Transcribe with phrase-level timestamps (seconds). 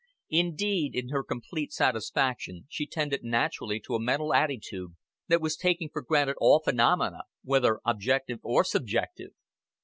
[0.31, 4.95] Indeed in her complete satisfaction she tended naturally to a mental attitude
[5.27, 9.29] that was taking for granted all phenomena, whether objective or subjective.